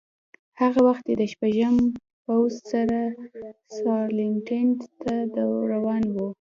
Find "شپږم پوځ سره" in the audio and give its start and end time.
1.33-2.99